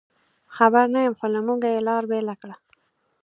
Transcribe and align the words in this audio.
خبر 0.55 0.85
نه 0.93 0.99
یم، 1.05 1.13
خو 1.19 1.25
له 1.33 1.39
موږه 1.47 1.69
یې 1.75 1.81
لار 1.87 2.03
بېله 2.11 2.35
کړه. 2.41 2.55